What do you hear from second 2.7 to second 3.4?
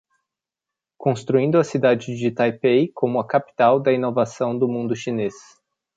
como a